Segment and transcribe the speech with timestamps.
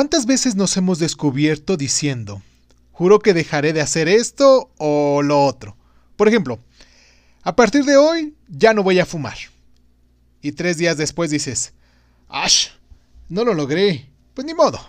[0.00, 2.40] ¿Cuántas veces nos hemos descubierto diciendo,
[2.90, 5.76] juro que dejaré de hacer esto o lo otro?
[6.16, 6.58] Por ejemplo,
[7.42, 9.36] a partir de hoy ya no voy a fumar.
[10.40, 11.74] Y tres días después dices,
[12.30, 12.68] ¡ash!
[13.28, 14.08] No lo logré.
[14.32, 14.80] Pues ni modo.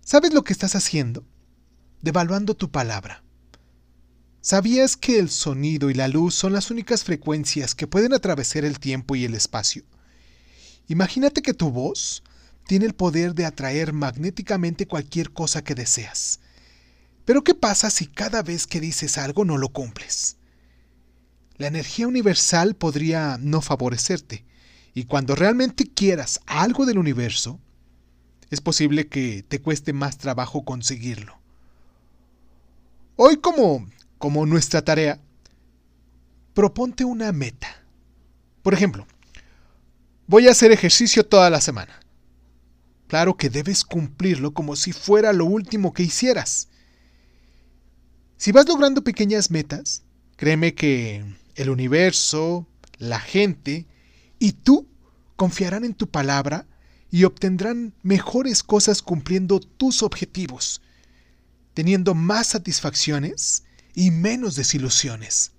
[0.00, 1.24] ¿Sabes lo que estás haciendo?
[2.02, 3.24] Devaluando tu palabra.
[4.40, 8.78] ¿Sabías que el sonido y la luz son las únicas frecuencias que pueden atravesar el
[8.78, 9.82] tiempo y el espacio?
[10.86, 12.22] Imagínate que tu voz
[12.66, 16.40] tiene el poder de atraer magnéticamente cualquier cosa que deseas.
[17.24, 20.36] Pero ¿qué pasa si cada vez que dices algo no lo cumples?
[21.56, 24.44] La energía universal podría no favorecerte,
[24.94, 27.60] y cuando realmente quieras algo del universo,
[28.50, 31.38] es posible que te cueste más trabajo conseguirlo.
[33.16, 33.86] Hoy como,
[34.18, 35.20] como nuestra tarea,
[36.54, 37.68] proponte una meta.
[38.62, 39.06] Por ejemplo,
[40.26, 42.00] voy a hacer ejercicio toda la semana.
[43.06, 46.68] Claro que debes cumplirlo como si fuera lo último que hicieras.
[48.36, 50.02] Si vas logrando pequeñas metas,
[50.36, 52.66] créeme que el universo,
[52.98, 53.86] la gente
[54.38, 54.88] y tú
[55.36, 56.66] confiarán en tu palabra
[57.10, 60.82] y obtendrán mejores cosas cumpliendo tus objetivos,
[61.74, 65.52] teniendo más satisfacciones y menos desilusiones.